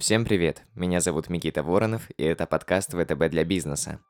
[0.00, 0.62] Всем привет!
[0.74, 4.00] Меня зовут Микита Воронов, и это подкаст ВТБ для бизнеса.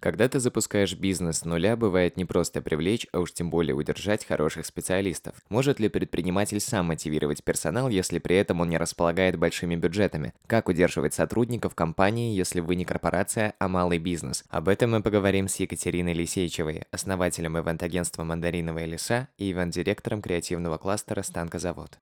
[0.00, 4.26] Когда ты запускаешь бизнес с нуля, бывает не просто привлечь, а уж тем более удержать
[4.26, 5.36] хороших специалистов.
[5.48, 10.34] Может ли предприниматель сам мотивировать персонал, если при этом он не располагает большими бюджетами?
[10.46, 14.44] Как удерживать сотрудников компании, если вы не корпорация, а малый бизнес?
[14.50, 21.22] Об этом мы поговорим с Екатериной Лисейчевой, основателем ивент-агентства «Мандариновые леса» и ивент-директором креативного кластера
[21.22, 21.98] «Станкозавод».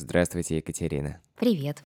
[0.00, 1.20] Здравствуйте, Екатерина.
[1.36, 1.82] Привет.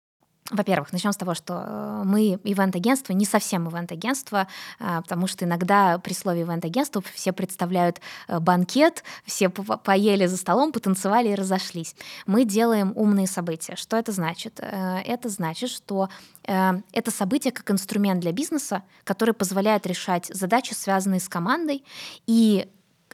[0.51, 4.47] Во-первых, начнем с того, что э, мы ивент-агентство, не совсем ивент-агентство,
[4.79, 10.71] а, потому что иногда при слове ивент-агентство все представляют э, банкет, все поели за столом,
[10.71, 11.95] потанцевали и разошлись.
[12.27, 13.75] Мы делаем умные события.
[13.75, 14.59] Что это значит?
[14.59, 16.09] Э, это значит, что
[16.43, 21.83] это событие как инструмент для бизнеса, который позволяет решать задачи, связанные с командой,
[22.27, 22.69] и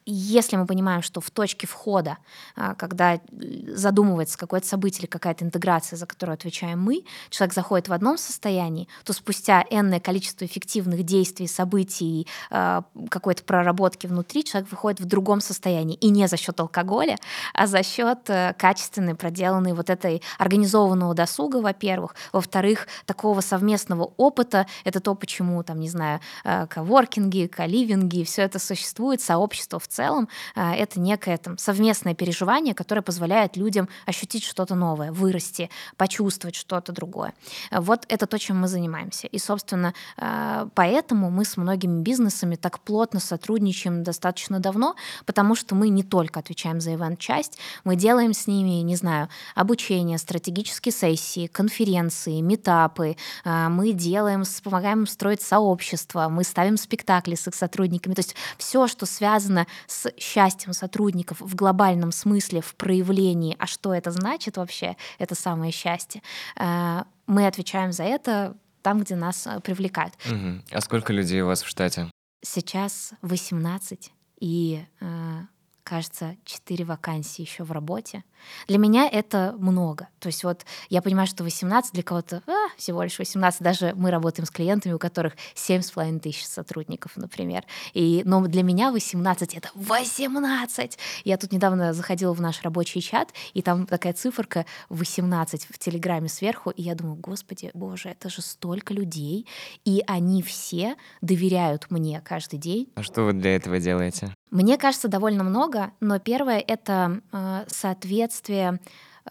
[0.05, 2.17] если мы понимаем, что в точке входа,
[2.55, 3.19] а, когда
[3.67, 8.87] задумывается какое-то событие или какая-то интеграция, за которую отвечаем мы, человек заходит в одном состоянии,
[9.03, 15.41] то спустя энное количество эффективных действий, событий, а, какой-то проработки внутри, человек выходит в другом
[15.41, 15.95] состоянии.
[15.97, 17.17] И не за счет алкоголя,
[17.53, 22.15] а за счет э, качественной, проделанной вот этой организованного досуга, во-первых.
[22.31, 24.67] Во-вторых, такого совместного опыта.
[24.83, 30.29] Это то, почему, там, не знаю, э, коворкинги, каливинги, все это существует, сообщество в целом
[30.55, 36.91] а, это некое там, совместное переживание, которое позволяет людям ощутить что-то новое, вырасти, почувствовать что-то
[36.91, 37.33] другое.
[37.71, 39.27] Вот это то, чем мы занимаемся.
[39.27, 45.75] И, собственно, а, поэтому мы с многими бизнесами так плотно сотрудничаем достаточно давно, потому что
[45.75, 51.47] мы не только отвечаем за ивент-часть, мы делаем с ними, не знаю, обучение, стратегические сессии,
[51.47, 58.13] конференции, метапы, а, мы делаем, помогаем им строить сообщество, мы ставим спектакли с их сотрудниками.
[58.13, 63.93] То есть все, что связано с счастьем сотрудников в глобальном смысле, в проявлении, а что
[63.93, 66.21] это значит вообще, это самое счастье,
[66.57, 70.13] э, мы отвечаем за это там, где нас э, привлекают.
[70.25, 70.63] Угу.
[70.71, 72.09] А сколько людей у вас в штате?
[72.43, 75.39] Сейчас 18, и э,
[75.83, 78.23] кажется, 4 вакансии еще в работе.
[78.67, 80.07] Для меня это много.
[80.19, 83.61] То есть вот я понимаю, что 18 для кого-то а, всего лишь 18.
[83.61, 87.63] Даже мы работаем с клиентами, у которых 7,5 тысяч сотрудников, например.
[87.93, 90.97] И, но для меня 18— это 18!
[91.23, 96.27] Я тут недавно заходила в наш рабочий чат, и там такая циферка 18 в Телеграме
[96.27, 99.47] сверху, и я думаю, господи, боже, это же столько людей,
[99.85, 102.89] и они все доверяют мне каждый день.
[102.95, 104.33] А что вы для этого делаете?
[104.51, 108.81] Мне кажется, довольно много, но первое— это э, соответствие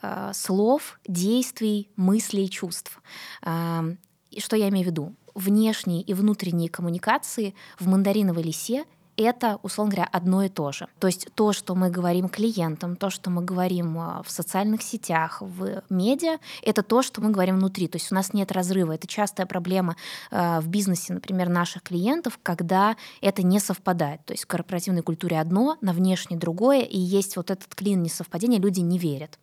[0.01, 3.03] э, слов, действий, мыслей, чувств.
[3.45, 3.97] Э,
[4.39, 5.15] что я имею в виду?
[5.35, 8.85] Внешние и внутренние коммуникации в мандариновой лисе
[9.23, 10.89] это, условно говоря, одно и то же.
[10.99, 15.39] То есть то, что мы говорим клиентам, то, что мы говорим а, в социальных сетях,
[15.41, 17.89] в медиа, это то, что мы говорим внутри.
[17.89, 18.93] То есть у нас нет разрыва.
[18.93, 19.97] Это частая проблема
[20.31, 24.25] а, в бизнесе, например, наших клиентов, когда это не совпадает.
[24.25, 28.59] То есть в корпоративной культуре одно, на внешней другое, и есть вот этот клин несовпадения,
[28.59, 29.39] люди не верят.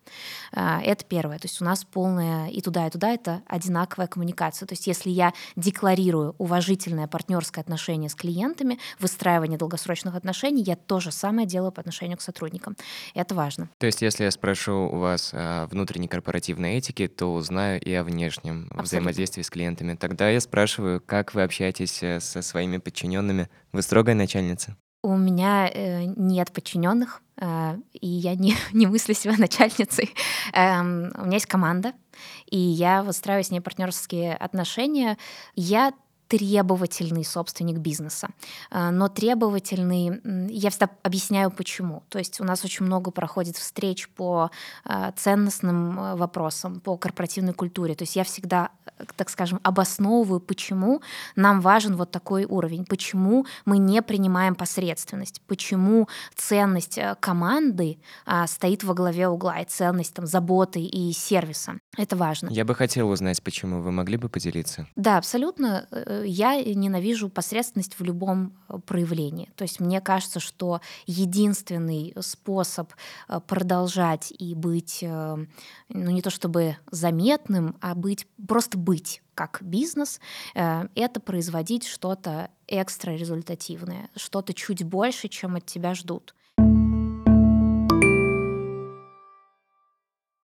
[0.52, 1.38] А, это первое.
[1.38, 4.66] То есть у нас полная и туда, и туда это одинаковая коммуникация.
[4.66, 10.98] То есть если я декларирую уважительное партнерское отношение с клиентами, выстраивание долгосрочных отношений, я то
[10.98, 12.76] же самое делаю по отношению к сотрудникам.
[13.14, 13.68] Это важно.
[13.78, 18.02] То есть, если я спрошу у вас о внутренней корпоративной этике, то узнаю и о
[18.02, 18.82] внешнем Абсолютно.
[18.82, 19.94] взаимодействии с клиентами.
[19.94, 23.50] Тогда я спрашиваю, как вы общаетесь э, со своими подчиненными?
[23.72, 24.76] Вы строгая начальница?
[25.02, 30.14] У меня э, нет подчиненных, э, и я не, не мыслю себя начальницей.
[30.54, 31.92] Э, у меня есть команда,
[32.46, 35.18] и я выстраиваю с ней партнерские отношения.
[35.54, 35.92] Я
[36.28, 38.28] требовательный собственник бизнеса.
[38.70, 40.20] А, но требовательный,
[40.52, 42.02] я всегда объясняю почему.
[42.10, 44.50] То есть у нас очень много проходит встреч по
[44.84, 47.94] а, ценностным а, вопросам, по корпоративной культуре.
[47.94, 48.70] То есть я всегда,
[49.16, 51.00] так скажем, обосновываю, почему
[51.34, 57.98] нам важен вот такой уровень, почему мы не принимаем посредственность, почему ценность команды
[58.46, 61.78] стоит во главе угла и ценность там, заботы и сервиса.
[61.96, 62.50] Это важно.
[62.50, 63.80] Я бы хотела узнать, почему.
[63.80, 64.86] Вы могли бы поделиться?
[64.94, 69.50] Да, абсолютно э, я ненавижу посредственность в любом э, проявлении.
[69.56, 72.92] То есть мне кажется, что единственный способ
[73.28, 75.36] э, продолжать и быть, э,
[75.88, 80.20] ну не то чтобы заметным, а быть, просто быть как бизнес,
[80.54, 86.34] это производить что-то экстра результативное, что-то чуть больше, чем от тебя ждут.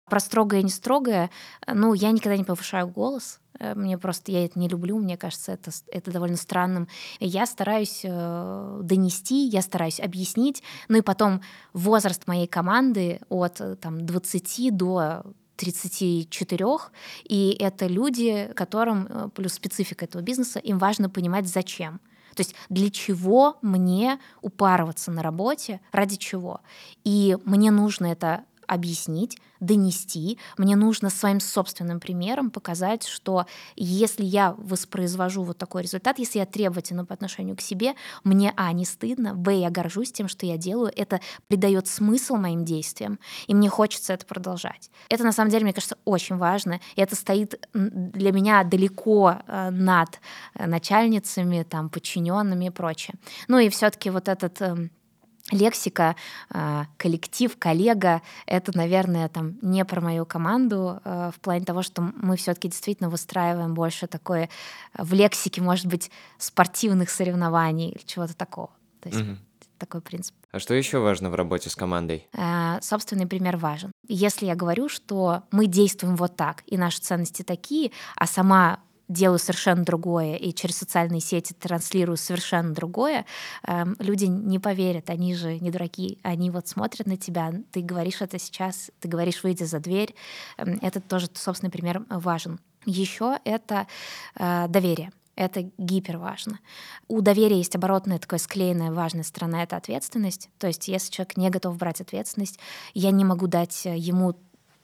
[0.06, 1.30] Про строгое и не строгое,
[1.68, 5.54] ну, я никогда не повышаю голос, Э, мне просто, я это не люблю, мне кажется,
[5.54, 6.88] это, это довольно странным.
[7.20, 11.42] Я стараюсь э, донести, я стараюсь объяснить, ну и потом
[11.74, 15.24] возраст моей команды от э, там, 20 до
[15.58, 16.66] 34,
[17.24, 22.00] и это люди, которым, э, плюс специфика этого бизнеса, им важно понимать, зачем.
[22.36, 26.62] То есть для чего мне упарываться на работе, ради чего.
[27.04, 30.38] И мне нужно это объяснить, донести.
[30.58, 36.46] Мне нужно своим собственным примером показать, что если я воспроизвожу вот такой результат, если я
[36.46, 40.58] требовательна по отношению к себе, мне, а, не стыдно, б, я горжусь тем, что я
[40.58, 44.92] делаю, это придает смысл моим действиям, и мне хочется это продолжать.
[45.10, 49.70] Это, на самом деле, мне кажется, очень важно, и это стоит для меня далеко э,
[49.72, 50.20] над
[50.54, 53.16] э, начальницами, там, подчиненными и прочее.
[53.48, 54.92] Ну и все-таки вот этот эм,
[55.52, 56.16] лексика,
[56.50, 62.02] а, коллектив, коллега, это, наверное, там не про мою команду а, в плане того, что
[62.02, 64.50] мы все-таки действительно выстраиваем больше такое
[64.98, 68.70] в лексике, может быть, спортивных соревнований или чего-то такого.
[69.02, 69.38] То есть угу.
[69.78, 70.36] такой принцип.
[70.52, 72.28] А что еще важно в работе с командой?
[72.34, 73.92] А, собственный пример важен.
[74.08, 79.40] Если я говорю, что мы действуем вот так, и наши ценности такие, а сама делаю
[79.40, 83.26] совершенно другое и через социальные сети транслирую совершенно другое,
[83.66, 88.22] эм, люди не поверят, они же не дураки, они вот смотрят на тебя, ты говоришь
[88.22, 90.14] это сейчас, ты говоришь, выйди за дверь,
[90.58, 92.60] эм, это тоже собственный пример важен.
[92.86, 93.88] Еще это
[94.36, 95.12] э, доверие.
[95.36, 96.60] Это гипер важно.
[97.08, 100.50] У доверия есть оборотная такая склеенная важная сторона— это ответственность.
[100.58, 102.58] То есть если человек не готов брать ответственность,
[102.96, 104.34] я не могу дать ему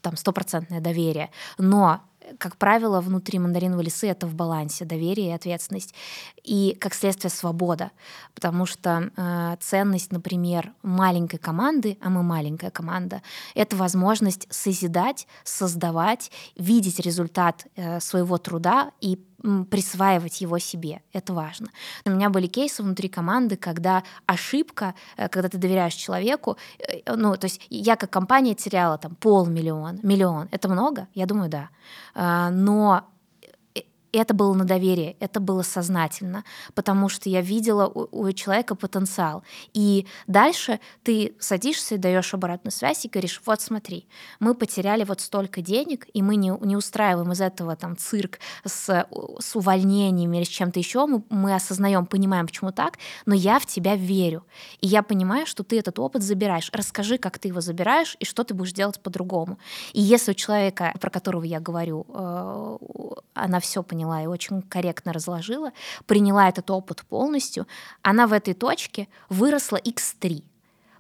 [0.02, 2.02] там стопроцентное доверие, но
[2.38, 5.94] как правило, внутри мандариновой лисы это в балансе доверие и ответственность.
[6.44, 7.92] И, как следствие, свобода.
[8.36, 13.22] Потому что э, ценность, например, маленькой команды, а мы маленькая команда,
[13.56, 19.20] это возможность созидать, создавать, видеть результат э, своего труда и
[19.70, 21.02] присваивать его себе.
[21.12, 21.68] Это важно.
[22.06, 27.38] У меня были кейсы внутри команды, когда ошибка, э, когда ты доверяешь человеку, э, ну,
[27.38, 30.50] то есть я как компания теряла там полмиллиона, миллион.
[30.52, 31.08] Это много?
[31.14, 31.70] Я думаю, да.
[32.52, 33.04] Но
[34.18, 36.44] это было на доверие, это было сознательно,
[36.74, 39.44] потому что я видела у, у человека потенциал.
[39.74, 44.08] И дальше ты садишься и даешь обратную связь и говоришь, вот смотри,
[44.40, 49.08] мы потеряли вот столько денег, и мы не, не устраиваем из этого там цирк с,
[49.40, 53.66] с увольнениями или с чем-то еще, мы, мы осознаем, понимаем, почему так, но я в
[53.66, 54.44] тебя верю.
[54.82, 56.70] И я понимаю, что ты этот опыт забираешь.
[56.74, 59.58] Расскажи, как ты его забираешь и что ты будешь делать по-другому.
[59.94, 62.78] И если у человека, про которого я говорю, э,
[63.34, 65.72] она все поняла, поняла и очень корректно разложила,
[66.06, 67.68] приняла этот опыт полностью,
[68.02, 70.44] она в этой точке выросла x3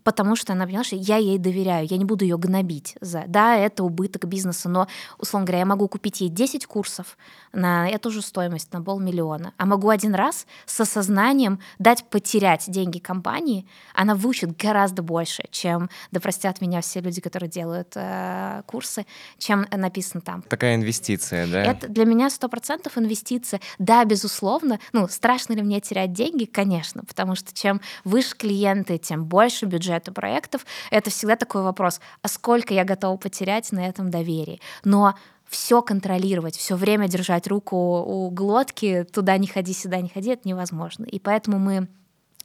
[0.03, 2.95] потому что она поняла, что я ей доверяю, я не буду ее гнобить.
[3.01, 3.23] За...
[3.27, 7.17] Да, это убыток бизнеса, но, условно говоря, я могу купить ей 10 курсов
[7.51, 13.00] на эту же стоимость, на полмиллиона, а могу один раз с осознанием дать потерять деньги
[13.00, 19.05] компании, она выучит гораздо больше, чем, да простят меня все люди, которые делают э, курсы,
[19.38, 20.41] чем написано там.
[20.44, 21.63] Такая инвестиция, да?
[21.63, 23.59] Это для меня сто процентов инвестиция.
[23.79, 24.79] Да, безусловно.
[24.91, 26.45] Ну, страшно ли мне терять деньги?
[26.45, 31.99] Конечно, потому что чем выше клиенты, тем больше бюджет бюджета проектов, это всегда такой вопрос,
[32.21, 34.59] а сколько я готова потерять на этом доверии?
[34.83, 35.15] Но
[35.47, 40.47] все контролировать, все время держать руку у глотки, туда не ходи, сюда не ходи, это
[40.47, 41.05] невозможно.
[41.05, 41.87] И поэтому мы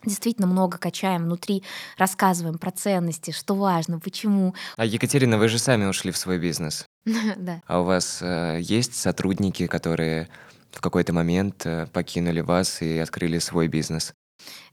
[0.05, 1.63] действительно много качаем внутри,
[1.97, 4.55] рассказываем про ценности, что важно, почему.
[4.77, 6.87] А Екатерина, вы же сами ушли в свой бизнес.
[7.37, 7.63] Да.
[7.67, 10.29] А у вас э, есть сотрудники, которые
[10.73, 14.13] в какой-то момент э, покинули вас и открыли свой бизнес?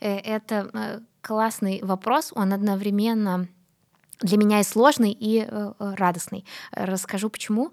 [0.01, 3.47] Э, это классный вопрос, он одновременно
[4.21, 6.45] для меня и сложный, и э, радостный.
[6.71, 7.71] Расскажу почему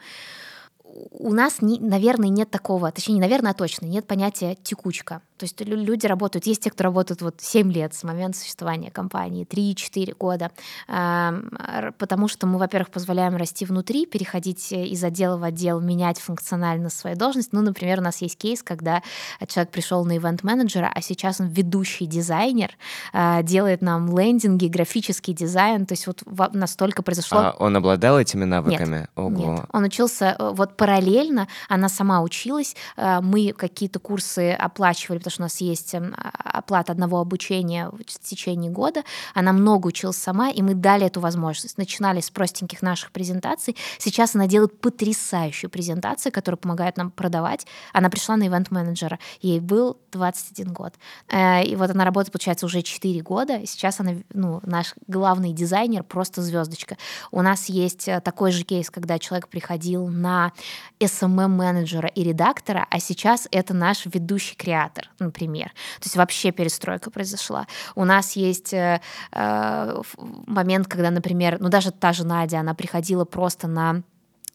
[1.10, 5.22] у нас, наверное, нет такого, точнее, не наверное, а точно, нет понятия текучка.
[5.42, 9.44] То есть люди работают, есть те, кто работают вот 7 лет с момента существования компании,
[9.44, 10.52] 3-4 года,
[10.86, 17.16] потому что мы, во-первых, позволяем расти внутри, переходить из отдела в отдел, менять функционально свою
[17.16, 17.52] должность.
[17.52, 19.02] Ну, например, у нас есть кейс, когда
[19.48, 22.76] человек пришел на ивент-менеджера, а сейчас он ведущий дизайнер,
[23.12, 26.22] а, делает нам лендинги, графический дизайн, то есть вот
[26.54, 27.38] настолько произошло...
[27.38, 28.98] А он обладал этими навыками?
[29.00, 29.30] Нет, Ого.
[29.30, 29.64] нет.
[29.72, 35.42] он учился, э, вот параллельно, она сама училась, э, мы какие-то курсы оплачивали, потому что
[35.42, 39.02] у нас есть эм, оплата одного обучения в течение года.
[39.34, 41.78] Она много училась сама, и мы дали эту возможность.
[41.78, 43.76] Начинали с простеньких наших презентаций.
[43.98, 47.66] Сейчас она делает потрясающую презентацию, которая помогает нам продавать.
[47.92, 49.18] Она пришла на ивент-менеджера.
[49.40, 50.94] Ей был 21 год.
[51.28, 53.66] Э, и вот она работает, получается, уже 4 года.
[53.66, 56.96] Сейчас она, ну, наш главный дизайнер, просто звездочка.
[57.30, 60.52] У нас есть э, такой же кейс, когда человек приходил на
[61.00, 65.68] SMM-менеджера и редактора, а сейчас это наш ведущий креатор, например.
[66.00, 67.66] То есть вообще перестройка произошла.
[67.94, 69.00] У нас есть э,
[69.32, 70.02] э,
[70.46, 74.02] момент, когда, например, ну даже та же Надя, она приходила просто на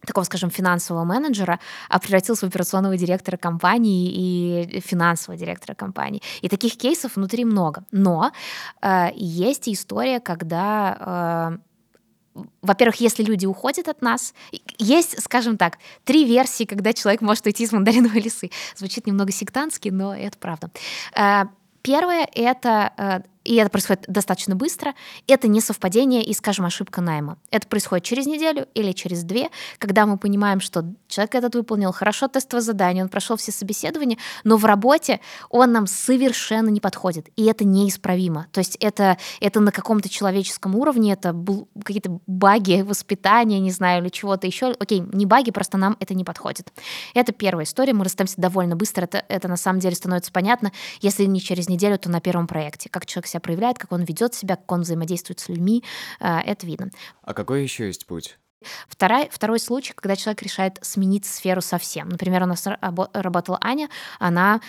[0.05, 1.59] такого, скажем, финансового менеджера,
[1.89, 6.21] а превратился в операционного директора компании и финансового директора компании.
[6.41, 7.83] И таких кейсов внутри много.
[7.91, 8.31] Но
[8.81, 11.67] э, есть история, когда э,
[12.61, 14.33] во-первых, если люди уходят от нас,
[14.77, 18.51] есть, скажем так, три версии, когда человек может уйти из мандариновой лисы.
[18.75, 20.69] Звучит немного сектантски, но это правда.
[21.15, 21.45] Э,
[21.81, 24.93] первое— это э, и это происходит достаточно быстро,
[25.25, 27.37] это не совпадение и, скажем, ошибка найма.
[27.49, 32.27] Это происходит через неделю или через две, когда мы понимаем, что человек этот выполнил хорошо
[32.27, 37.45] тестовое задание, он прошел все собеседования, но в работе он нам совершенно не подходит, и
[37.45, 38.47] это неисправимо.
[38.51, 41.33] То есть это, это на каком-то человеческом уровне, это
[41.83, 44.75] какие-то баги воспитания, не знаю, или чего-то еще.
[44.77, 46.73] Окей, не баги, просто нам это не подходит.
[47.13, 51.23] Это первая история, мы расстаемся довольно быстро, это, это на самом деле становится понятно, если
[51.23, 54.33] не через неделю, то на первом проекте, как человек себя себя проявляет, как он ведет
[54.33, 55.83] себя, как он взаимодействует с людьми,
[56.19, 56.89] э, это видно.
[57.23, 58.37] А какой еще есть путь?
[58.87, 62.09] Второй, второй случай, когда человек решает сменить сферу совсем.
[62.09, 62.67] Например, у нас
[63.13, 63.87] работала Аня,
[64.19, 64.61] она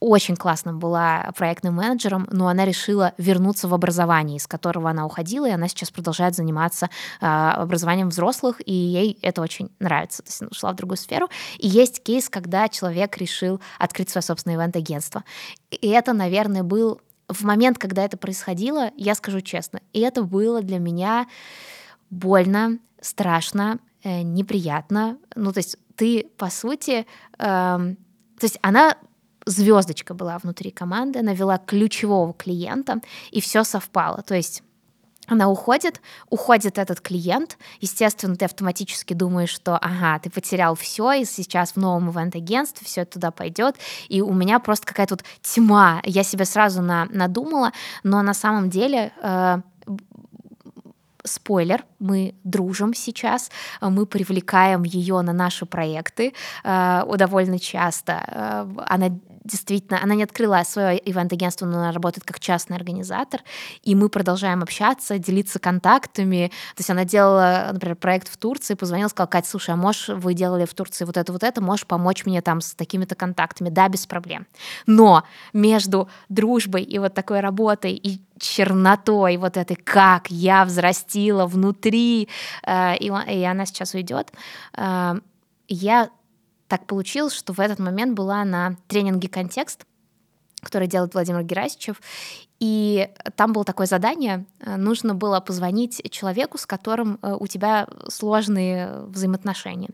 [0.00, 5.48] очень классно была проектным менеджером, но она решила вернуться в образование, из которого она уходила,
[5.48, 6.90] и она сейчас продолжает заниматься
[7.20, 10.22] э, образованием взрослых, и ей это очень нравится.
[10.22, 11.28] То есть она ушла в другую сферу.
[11.58, 15.24] И есть кейс, когда человек решил открыть свое собственное ивент-агентство.
[15.70, 20.62] И это, наверное, был в момент, когда это происходило, я скажу честно, и это было
[20.62, 21.26] для меня
[22.10, 25.18] больно, страшно, э, неприятно.
[25.34, 27.06] Ну, то есть ты, по сути,
[27.38, 28.96] э, то есть она
[29.46, 33.00] звездочка была внутри команды, она вела ключевого клиента,
[33.30, 34.22] и все совпало.
[34.22, 34.62] То есть
[35.26, 36.00] она уходит,
[36.30, 41.76] уходит этот клиент, естественно, ты автоматически думаешь, что, ага, ты потерял все, и сейчас в
[41.76, 43.76] новом ивент-агентстве все туда пойдет,
[44.08, 48.70] и у меня просто какая-то вот тьма, я себе сразу на, надумала, но на самом
[48.70, 49.58] деле э,
[51.24, 58.24] спойлер, мы дружим сейчас, мы привлекаем ее на наши проекты э, довольно часто.
[58.26, 59.08] Э, она
[59.44, 63.40] действительно, она не открыла свое ивент-агентство, но она работает как частный организатор,
[63.82, 66.50] и мы продолжаем общаться, делиться контактами.
[66.74, 70.34] То есть она делала, например, проект в Турции, позвонила, сказала, Катя, слушай, а можешь, вы
[70.34, 73.68] делали в Турции вот это, вот это, можешь помочь мне там с такими-то контактами?
[73.68, 74.46] Да, без проблем.
[74.86, 81.93] Но между дружбой и вот такой работой и чернотой вот этой, как я взрастила внутри,
[81.96, 84.32] э, и, и она сейчас уйдет,
[84.76, 85.14] э,
[85.68, 86.10] я
[86.68, 89.86] так получилось, что в этот момент была на тренинге «Контекст»,
[90.60, 92.00] который делает Владимир Герасичев,
[92.58, 97.86] и там было такое задание, э, нужно было позвонить человеку, с которым э, у тебя
[98.08, 99.90] сложные взаимоотношения.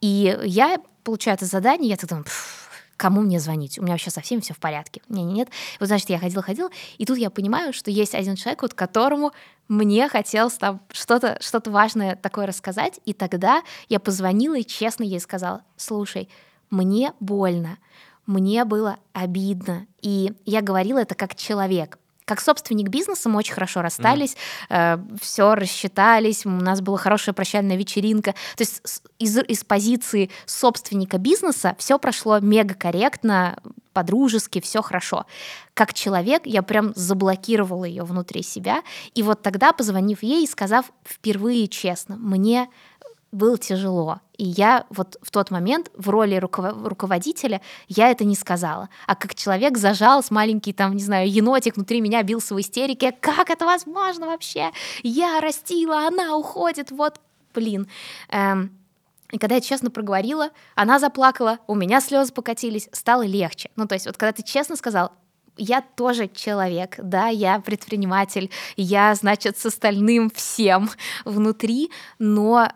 [0.00, 2.24] И я получаю это задание, я так думаю,
[2.98, 3.78] кому мне звонить?
[3.78, 5.00] У меня вообще совсем все в порядке.
[5.08, 5.48] Не, не, нет.
[5.80, 9.32] Вот, значит, я ходила-ходила, и тут я понимаю, что есть один человек, вот которому
[9.68, 15.20] мне хотелось там что-то что важное такое рассказать, и тогда я позвонила и честно ей
[15.20, 16.28] сказала, слушай,
[16.70, 17.78] мне больно,
[18.26, 23.80] мне было обидно, и я говорила это как человек, как собственник бизнеса мы очень хорошо
[23.80, 24.36] расстались,
[24.68, 25.14] mm.
[25.14, 28.32] э, все рассчитались, у нас была хорошая прощальная вечеринка.
[28.54, 28.82] То есть
[29.18, 33.58] из, из позиции собственника бизнеса все прошло мега корректно,
[33.94, 35.24] по-дружески, все хорошо.
[35.72, 38.82] Как человек я прям заблокировала ее внутри себя.
[39.14, 42.68] И вот тогда, позвонив ей и сказав впервые честно, мне
[43.32, 44.20] было тяжело.
[44.36, 48.88] И я вот в тот момент в роли руководителя я это не сказала.
[49.06, 53.12] А как человек зажал с маленький там, не знаю, енотик внутри меня бился в истерике.
[53.12, 54.70] Как это возможно вообще?
[55.02, 57.20] Я растила, она уходит, вот,
[57.54, 57.88] блин.
[58.30, 58.70] Эм,
[59.30, 63.70] и когда я честно проговорила, она заплакала, у меня слезы покатились, стало легче.
[63.76, 65.12] Ну, то есть вот когда ты честно сказал,
[65.58, 70.88] я тоже человек, да, я предприниматель, я, значит, с остальным всем
[71.24, 72.68] внутри, но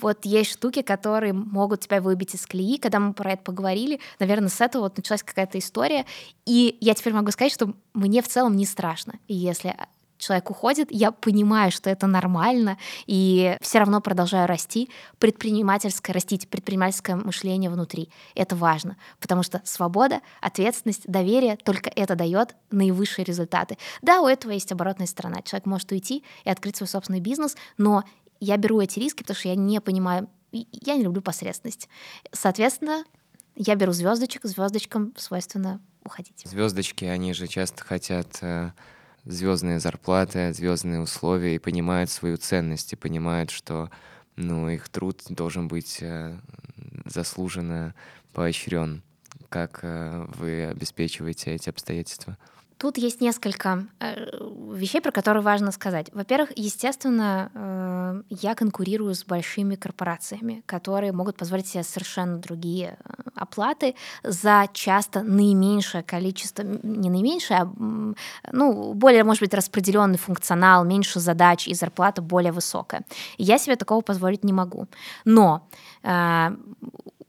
[0.00, 2.78] вот есть штуки, которые могут тебя выбить из колеи.
[2.78, 6.06] Когда мы про это поговорили, наверное, с этого вот началась какая-то история.
[6.46, 9.74] И я теперь могу сказать, что мне в целом не страшно, если
[10.18, 12.76] человек уходит, я понимаю, что это нормально,
[13.06, 18.10] и все равно продолжаю расти, предпринимательское, растить предпринимательское мышление внутри.
[18.34, 23.78] Это важно, потому что свобода, ответственность, доверие, только это дает наивысшие результаты.
[24.02, 25.42] Да, у этого есть оборотная сторона.
[25.42, 28.04] Человек может уйти и открыть свой собственный бизнес, но
[28.40, 31.88] я беру эти риски, потому что я не понимаю, я не люблю посредственность.
[32.32, 33.04] Соответственно,
[33.54, 36.42] я беру звездочек, звездочкам свойственно уходить.
[36.44, 38.72] Звездочки, они же часто хотят э,
[39.24, 43.90] звездные зарплаты, звездные условия и понимают свою ценность, и понимают, что
[44.36, 46.38] ну, их труд должен быть э,
[47.04, 47.94] заслуженно
[48.32, 49.02] поощрен.
[49.48, 52.38] Как э, вы обеспечиваете эти обстоятельства?
[52.78, 54.14] Тут есть несколько э,
[54.72, 56.10] вещей, про которые важно сказать.
[56.12, 63.12] Во-первых, естественно, э, я конкурирую с большими корпорациями, которые могут позволить себе совершенно другие э,
[63.34, 67.72] оплаты за часто наименьшее количество, не наименьшее, а
[68.52, 73.04] ну, более, может быть, распределенный функционал, меньше задач и зарплата более высокая.
[73.38, 74.86] Я себе такого позволить не могу.
[75.24, 75.66] Но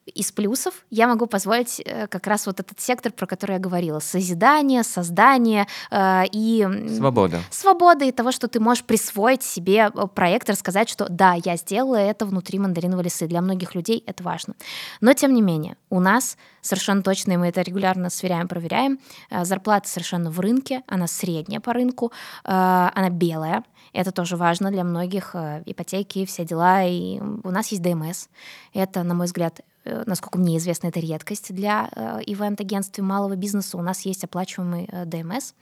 [0.10, 4.00] из плюсов я могу позволить э, как раз вот этот сектор, про который я говорила,
[4.00, 6.68] созидание, создание э, и...
[6.98, 7.40] Свобода.
[7.50, 11.96] Свобода и того, что ты можешь присвоить себе э, проект, рассказать, что да, я сделала
[11.96, 13.28] это внутри мандариновой лисы.
[13.28, 14.56] Для многих людей это важно.
[15.02, 19.00] Но тем не менее, у нас совершенно точно, и мы это регулярно сверяем, проверяем,
[19.32, 22.12] зарплата совершенно в рынке, она средняя по рынку,
[22.44, 23.64] она белая,
[23.94, 25.36] это тоже важно для многих,
[25.66, 28.28] ипотеки, все дела, и у нас есть ДМС.
[28.74, 29.62] Это, на мой взгляд,
[30.06, 33.78] насколько мне известно, это редкость для э, ивент-агентств и малого бизнеса.
[33.78, 35.54] У нас есть оплачиваемый э, ДМС.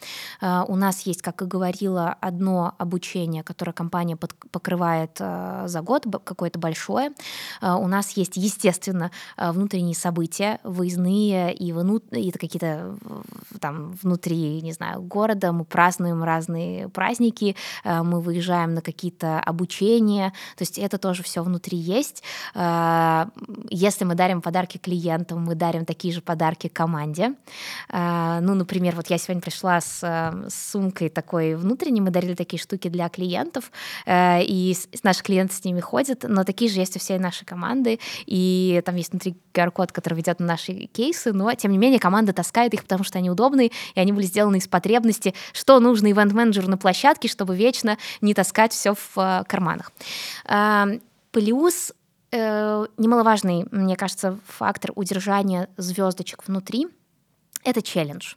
[0.41, 7.11] У нас есть, как и говорила, одно обучение, которое компания покрывает за год, какое-то большое.
[7.61, 12.05] У нас есть, естественно, внутренние события, выездные и, внут...
[12.11, 12.97] и какие-то
[13.59, 15.51] там внутри, не знаю, города.
[15.51, 20.33] Мы празднуем разные праздники, мы выезжаем на какие-то обучения.
[20.55, 22.23] То есть это тоже все внутри есть.
[23.69, 27.33] Если мы дарим подарки клиентам, мы дарим такие же подарки команде.
[27.89, 32.33] А, ну, например, вот я сегодня пришла с, э, с сумкой такой внутренней, мы дарили
[32.33, 33.71] такие штуки для клиентов,
[34.05, 37.99] э, и наши клиенты с ними ходят, но такие же есть у всей нашей команды,
[38.25, 42.33] и там есть внутри QR-код, который ведет на наши кейсы, но, тем не менее, команда
[42.33, 46.67] таскает их, потому что они удобные, и они были сделаны из потребности, что нужно ивент-менеджеру
[46.67, 49.91] на площадке, чтобы вечно не таскать все в э, карманах.
[51.31, 51.93] Плюс э,
[52.31, 56.87] немаловажный, мне кажется, фактор удержания звездочек внутри—
[57.63, 58.35] это челлендж.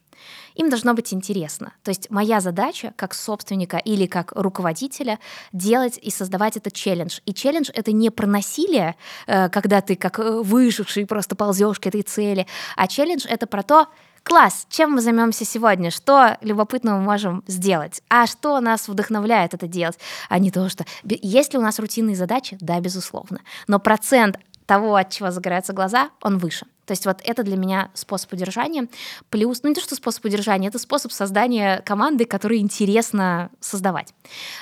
[0.55, 1.73] Им должно быть интересно.
[1.83, 5.19] То есть моя задача как собственника или как руководителя
[5.53, 7.21] делать и создавать этот челлендж.
[7.25, 11.87] И челлендж— это не про насилие, э, когда ты как э, выживший просто ползешь к
[11.87, 13.87] этой цели, а челлендж— это про то,
[14.23, 15.91] Класс, чем мы займемся сегодня?
[15.91, 18.03] Что любопытного мы можем сделать?
[18.09, 19.99] А что нас вдохновляет это делать?
[20.29, 20.85] А не то, что...
[21.05, 22.57] Есть ли у нас рутинные задачи?
[22.61, 23.41] Да, безусловно.
[23.67, 26.67] Но процент того, от чего загораются глаза, он выше.
[26.87, 28.89] То есть вот это для меня способ удержания.
[29.31, 34.15] Плюс, ну не то, что способ удержания, это способ создания команды, которую интересно создавать.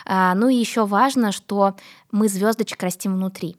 [0.07, 1.75] А, ну и еще важно, что
[2.11, 3.57] мы звездочек растим внутри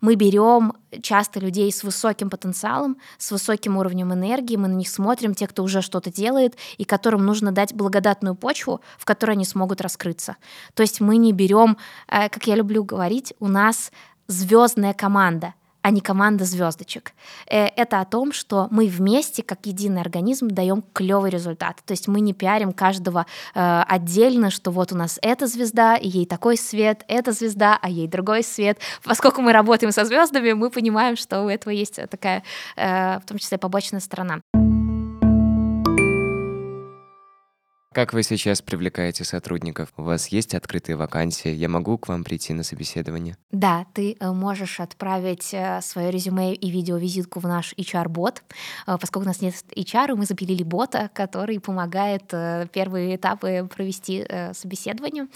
[0.00, 5.34] мы берем часто людей с высоким потенциалом, с высоким уровнем энергии, мы на них смотрим,
[5.34, 9.80] те, кто уже что-то делает, и которым нужно дать благодатную почву, в которой они смогут
[9.80, 10.36] раскрыться.
[10.74, 11.76] То есть мы не берем,
[12.08, 13.92] э, как я люблю говорить, у нас
[14.28, 17.12] звездная команда— а не команда звездочек.
[17.46, 21.78] Э, это о том, что мы вместе, как единый организм, даем клевый результат.
[21.84, 26.08] То есть мы не пиарим каждого э, отдельно, что вот у нас эта звезда, и
[26.08, 28.78] ей такой свет, эта звезда, а ей другой свет.
[29.04, 32.42] Поскольку мы работаем со звездами, мы понимаем, что у этого есть такая,
[32.76, 34.40] э, в том числе, побочная сторона.
[37.98, 39.88] Как вы сейчас привлекаете сотрудников?
[39.96, 41.50] У вас есть открытые вакансии?
[41.50, 43.36] Я могу к вам прийти на собеседование?
[43.50, 48.44] Да, ты э, можешь отправить э, свое резюме и видеовизитку в наш HR-бот.
[48.86, 52.28] Э, поскольку у нас нет HR, мы запилили бота, который помогает
[52.70, 55.26] первые этапы провести собеседование.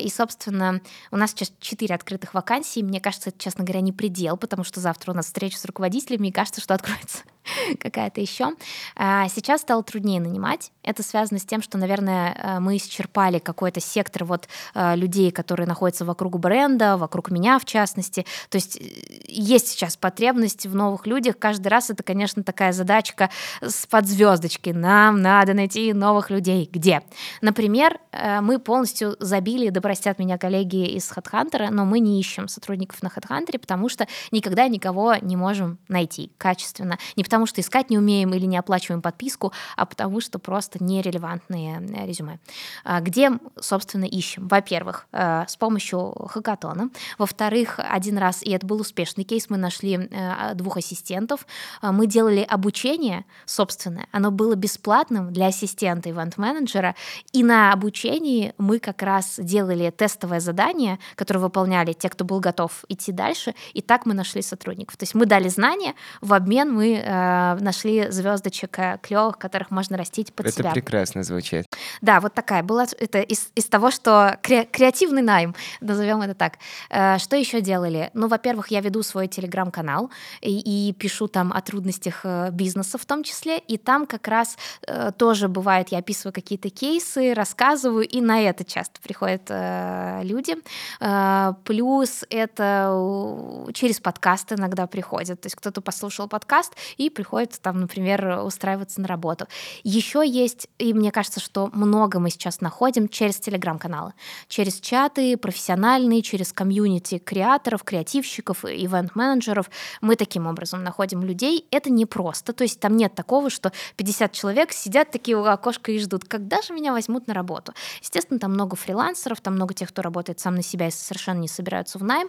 [0.00, 0.80] И, собственно,
[1.12, 2.82] у нас сейчас четыре открытых вакансий.
[2.82, 6.28] Мне кажется, это, честно говоря, не предел, потому что завтра у нас встреча с руководителями,
[6.28, 7.18] и кажется, что откроется
[7.80, 8.52] какая-то еще.
[8.96, 10.72] А, сейчас стало труднее нанимать.
[10.82, 15.66] Это связано с тем, что, наверное, э, мы исчерпали какой-то сектор вот э, людей, которые
[15.66, 18.26] находятся вокруг бренда, вокруг меня в частности.
[18.48, 18.82] То есть э,
[19.28, 21.38] есть сейчас потребность в новых людях.
[21.38, 24.72] Каждый раз это, конечно, такая задачка с подзвездочкой.
[24.72, 26.68] Нам надо найти новых людей.
[26.70, 27.02] Где?
[27.40, 27.98] Например,
[28.40, 33.08] мы полностью забили, да простят меня коллеги из HeadHunter, но мы не ищем сотрудников на
[33.08, 36.98] HeadHunter, потому что никогда никого не можем найти качественно.
[37.16, 41.80] Не потому что искать не умеем или не оплачиваем подписку, а потому что просто нерелевантные
[41.80, 42.40] э, резюме.
[42.84, 44.48] А, где, собственно, ищем?
[44.48, 46.90] Во-первых, э, с помощью хакатона.
[47.16, 51.46] Во-вторых, один раз, и это был успешный кейс, мы нашли э, двух ассистентов.
[51.80, 54.08] Мы делали обучение собственное.
[54.12, 56.94] Оно было бесплатным для ассистента ивент-менеджера.
[57.32, 62.84] И на обучении мы как раз делали тестовое задание, которое выполняли те, кто был готов
[62.90, 63.54] идти дальше.
[63.72, 64.98] И так мы нашли сотрудников.
[64.98, 69.96] То есть мы дали знания, в обмен мы э, нашли звездочек э, клевых, которых можно
[69.96, 70.70] растить под это себя.
[70.70, 71.66] Это прекрасно звучит.
[72.00, 72.86] Да, вот такая была.
[72.98, 76.54] Это из, из того, что кре- креативный найм, назовем это так.
[76.90, 78.10] Э, что еще делали?
[78.14, 83.06] Ну, во-первых, я веду свой телеграм-канал и, и пишу там о трудностях э, бизнеса в
[83.06, 84.56] том числе, и там как раз
[84.86, 90.56] э, тоже бывает, я описываю какие-то кейсы, рассказываю, и на это часто приходят э, люди.
[91.00, 95.40] Э, плюс это через подкаст иногда приходят.
[95.40, 99.46] То есть кто-то послушал подкаст и приходит там, например, устраиваться на работу.
[99.84, 104.12] Еще есть, и мне кажется, что много мы сейчас находим через телеграм-каналы,
[104.48, 109.70] через чаты профессиональные, через комьюнити креаторов, креативщиков, ивент-менеджеров.
[110.00, 111.66] Мы таким образом находим людей.
[111.70, 115.92] Это не просто, то есть там нет такого, что 50 человек сидят такие у окошка
[115.92, 117.72] и ждут, когда же меня возьмут на работу.
[118.00, 121.48] Естественно, там много фрилансеров, там много тех, кто работает сам на себя и совершенно не
[121.48, 122.28] собираются в найм.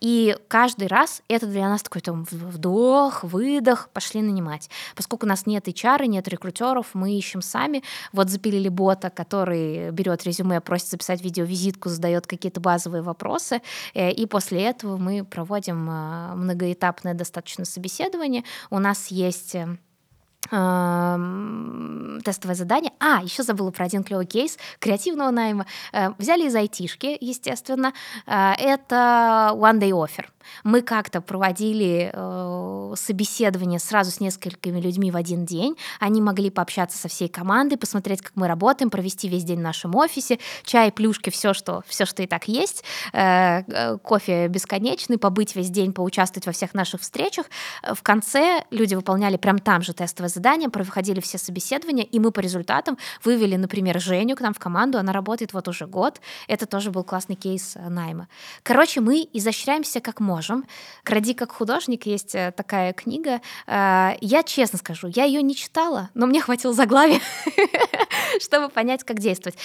[0.00, 4.70] И каждый раз это для нас такой там вдох, выдох, пошли нанимать.
[4.96, 7.82] Поскольку у нас нет HR, нет рекрутеров, мы ищем сами.
[8.12, 13.60] Вот запилили бота, который берет резюме, просит записать видеовизитку, задает какие-то базовые вопросы,
[13.94, 18.44] э, и после этого мы проводим э, многоэтапное достаточно собеседование.
[18.70, 19.76] У нас есть э,
[22.24, 22.92] тестовое задание.
[23.00, 25.66] А, еще забыла про один клевый кейс креативного найма.
[26.18, 27.92] Взяли из айтишки, естественно.
[28.26, 30.26] Это One Day Offer.
[30.62, 35.76] Мы как-то проводили э, собеседование сразу с несколькими людьми в один день.
[36.00, 39.94] Они могли пообщаться со всей командой, посмотреть, как мы работаем, провести весь день в нашем
[39.94, 45.56] офисе, чай, плюшки, все, что, все, что и так есть, э, э, кофе бесконечный, побыть
[45.56, 47.46] весь день, поучаствовать во всех наших встречах.
[47.82, 52.40] В конце люди выполняли прям там же тестовое задание, проходили все собеседования, и мы по
[52.40, 56.20] результатам вывели, например, Женю к нам в команду, она работает вот уже год.
[56.48, 58.28] Это тоже был классный кейс э, найма.
[58.62, 60.64] Короче, мы изощряемся как можем.
[61.02, 63.40] «Кради как художник» есть э, такая книга.
[63.66, 67.20] Э, я честно скажу, я ее не читала, но мне хватило заглавия,
[68.40, 69.58] чтобы понять, как действовать.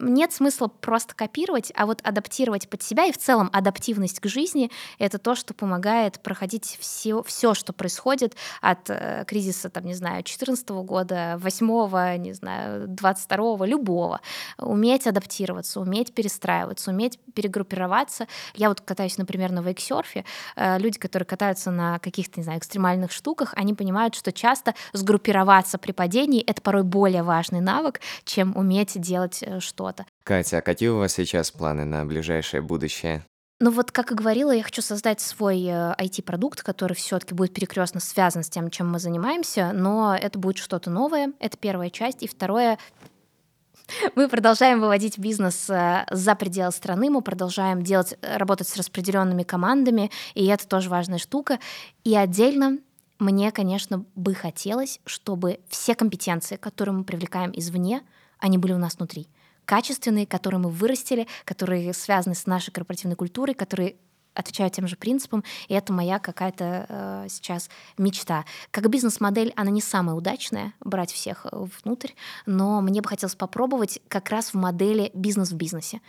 [0.00, 3.06] Нет смысла просто копировать, а вот адаптировать под себя.
[3.06, 8.36] И в целом адаптивность к жизни— это то, что помогает проходить все, все что происходит
[8.60, 8.90] от
[9.26, 14.20] кризиса, там, не знаю, 14 года, 8 не знаю, 22 любого.
[14.58, 18.26] Уметь адаптироваться, уметь перестраиваться, уметь перегруппироваться.
[18.54, 20.24] Я вот катаюсь, например, на вейксе вейксерфе,
[20.56, 25.78] э, люди, которые катаются на каких-то, не знаю, экстремальных штуках, они понимают, что часто сгруппироваться
[25.78, 30.06] при падении— это порой более важный навык, чем уметь делать э, что-то.
[30.24, 33.24] Катя, а какие у вас сейчас планы на ближайшее будущее?
[33.64, 37.98] Ну вот, как и говорила, я хочу создать свой IT-продукт, э, который все-таки будет перекрестно
[37.98, 41.32] связан с тем, чем мы занимаемся, но это будет что-то новое.
[41.40, 42.22] Это первая часть.
[42.22, 42.78] И второе,
[44.16, 49.44] мы продолжаем выводить бизнес э, за пределы страны, мы продолжаем делать, э, работать с распределенными
[49.44, 51.58] командами, и это тоже важная штука.
[52.04, 52.80] И отдельно
[53.18, 58.02] мне, конечно, бы хотелось, чтобы все компетенции, которые мы привлекаем извне,
[58.40, 59.26] они были у нас внутри.
[59.64, 63.96] Качественные, которые мы вырастили, которые связаны с нашей корпоративной культурой, которые
[64.34, 68.44] отвечаю тем же принципам, и это моя какая-то э, сейчас мечта.
[68.70, 72.10] Как бизнес-модель она не самая удачная, брать всех э, внутрь,
[72.44, 76.00] но мне бы хотелось попробовать как раз в модели бизнес в бизнесе.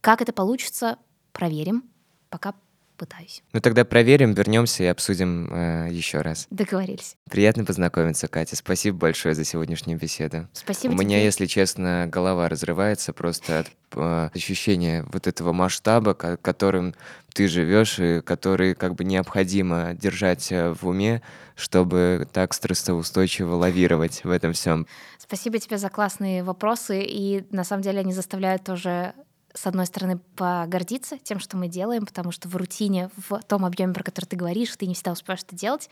[0.00, 0.98] Как это получится,
[1.32, 1.84] проверим.
[2.30, 2.54] Пока
[2.96, 3.42] пытаюсь.
[3.52, 6.46] Ну тогда проверим, вернемся и обсудим э, еще раз.
[6.50, 7.16] Договорились.
[7.30, 8.56] Приятно познакомиться, Катя.
[8.56, 10.48] Спасибо большое за сегодняшнюю беседу.
[10.52, 10.92] Спасибо.
[10.92, 11.06] У тебе.
[11.06, 16.94] меня, если честно, голова разрывается просто от э, ощущения вот этого масштаба, которым
[17.34, 21.20] ты живешь и который как бы необходимо держать э, в уме,
[21.56, 24.86] чтобы так стрессоустойчиво лавировать в этом всем.
[25.18, 29.14] Спасибо тебе за классные вопросы, и на самом деле они заставляют тоже
[29.54, 33.94] с одной стороны, погордиться тем, что мы делаем, потому что в рутине, в том объеме,
[33.94, 35.88] про который ты говоришь, ты не всегда успеваешь это делать.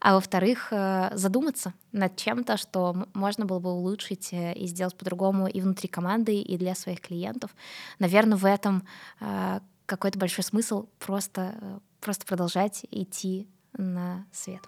[0.00, 5.46] А во-вторых, э, задуматься над чем-то, что можно было бы улучшить э, и сделать по-другому
[5.46, 7.56] и внутри команды, и для своих клиентов.
[7.98, 8.86] Наверное, в этом
[9.20, 14.62] э, какой-то большой смысл просто, просто продолжать идти на свет.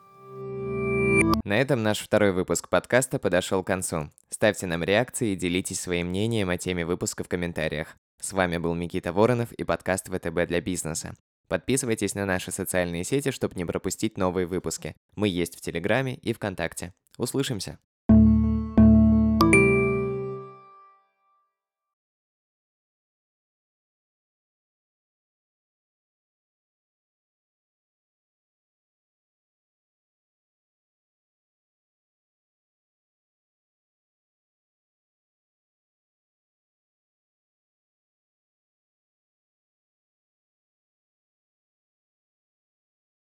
[1.45, 4.11] На этом наш второй выпуск подкаста подошел к концу.
[4.31, 7.97] Ставьте нам реакции и делитесь своим мнением о теме выпуска в комментариях.
[8.21, 11.15] С вами был Никита Воронов и подкаст ВТБ для бизнеса.
[11.47, 14.97] Подписывайтесь на наши социальные сети, чтобы не пропустить новые выпуски.
[15.15, 16.93] Мы есть в Телеграме и ВКонтакте.
[17.17, 17.79] Услышимся!